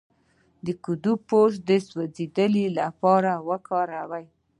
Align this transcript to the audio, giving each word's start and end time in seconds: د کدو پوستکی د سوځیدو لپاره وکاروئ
د 0.65 0.67
کدو 0.85 1.13
پوستکی 1.27 1.61
د 1.69 1.71
سوځیدو 1.87 2.45
لپاره 2.79 3.31
وکاروئ 3.49 4.25